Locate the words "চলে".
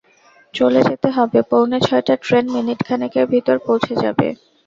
0.53-0.81